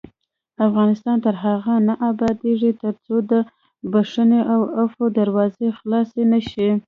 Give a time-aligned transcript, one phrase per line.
[0.67, 3.33] افغانستان تر هغو نه ابادیږي، ترڅو د
[3.91, 6.69] بښنې او عفوې دروازه خلاصه نشي.